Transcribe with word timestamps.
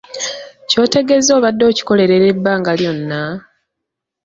Ky'otegeeza 0.69 1.31
obadde 1.37 1.63
okikolerera 1.71 2.25
ebbanga 2.33 2.71
lyonna? 2.79 3.21